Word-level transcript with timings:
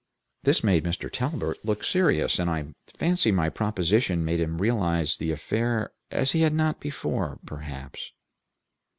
This 0.41 0.63
made 0.63 0.83
Mr. 0.83 1.11
Talbert 1.11 1.63
look 1.63 1.83
serious; 1.83 2.39
and 2.39 2.49
I 2.49 2.73
fancy 2.97 3.31
my 3.31 3.49
proposition 3.49 4.25
made 4.25 4.39
him 4.39 4.57
realize 4.59 5.17
the 5.17 5.29
affair 5.29 5.91
as 6.09 6.31
he 6.31 6.41
had 6.41 6.55
not 6.55 6.79
before, 6.79 7.37
perhaps. 7.45 8.11